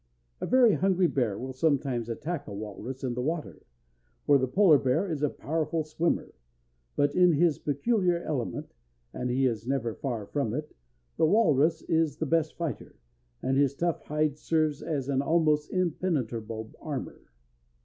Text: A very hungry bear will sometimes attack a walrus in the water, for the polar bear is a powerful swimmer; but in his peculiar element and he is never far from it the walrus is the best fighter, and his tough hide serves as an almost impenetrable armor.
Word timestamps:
A 0.41 0.47
very 0.47 0.73
hungry 0.73 1.05
bear 1.05 1.37
will 1.37 1.53
sometimes 1.53 2.09
attack 2.09 2.47
a 2.47 2.53
walrus 2.55 3.03
in 3.03 3.13
the 3.13 3.21
water, 3.21 3.61
for 4.23 4.39
the 4.39 4.47
polar 4.47 4.79
bear 4.79 5.07
is 5.07 5.21
a 5.21 5.29
powerful 5.29 5.83
swimmer; 5.83 6.33
but 6.95 7.13
in 7.13 7.33
his 7.33 7.59
peculiar 7.59 8.17
element 8.23 8.73
and 9.13 9.29
he 9.29 9.45
is 9.45 9.67
never 9.67 9.93
far 9.93 10.25
from 10.25 10.55
it 10.55 10.75
the 11.17 11.25
walrus 11.27 11.83
is 11.83 12.17
the 12.17 12.25
best 12.25 12.55
fighter, 12.57 12.95
and 13.43 13.57
his 13.57 13.75
tough 13.75 14.01
hide 14.05 14.39
serves 14.39 14.81
as 14.81 15.07
an 15.07 15.21
almost 15.21 15.71
impenetrable 15.71 16.71
armor. 16.81 17.21